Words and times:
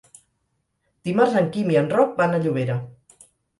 Dimarts 1.09 1.37
en 1.43 1.51
Quim 1.57 1.71
i 1.75 1.79
en 1.83 1.93
Roc 2.01 2.19
van 2.25 2.35
a 2.35 2.43
Llobera. 2.47 2.81